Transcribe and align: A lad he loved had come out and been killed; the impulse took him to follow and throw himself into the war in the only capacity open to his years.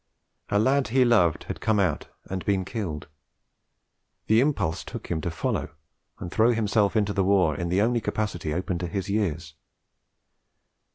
A 0.49 0.57
lad 0.57 0.87
he 0.87 1.05
loved 1.05 1.43
had 1.43 1.61
come 1.61 1.79
out 1.79 2.07
and 2.25 2.43
been 2.43 2.65
killed; 2.65 3.07
the 4.25 4.41
impulse 4.41 4.83
took 4.83 5.11
him 5.11 5.21
to 5.21 5.29
follow 5.29 5.75
and 6.17 6.31
throw 6.31 6.53
himself 6.53 6.95
into 6.95 7.13
the 7.13 7.23
war 7.23 7.55
in 7.55 7.69
the 7.69 7.81
only 7.83 8.01
capacity 8.01 8.51
open 8.51 8.79
to 8.79 8.87
his 8.87 9.11
years. 9.11 9.53